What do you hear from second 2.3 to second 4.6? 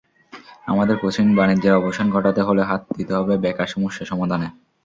হলে হাত দিতে হবে বেকার সমস্যা সমাধানে।